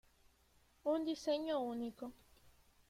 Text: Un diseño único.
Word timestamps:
Un 0.93 0.99
diseño 1.09 1.55
único. 1.73 2.05